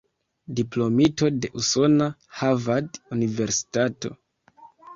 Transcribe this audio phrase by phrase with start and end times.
[0.59, 2.09] Diplomito de usona
[2.39, 4.15] Harvard-universitato.